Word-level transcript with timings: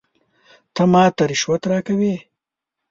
ته 0.73 0.81
ماته 0.91 1.23
رشوت 1.29 1.63
راکوې؟ 1.71 2.15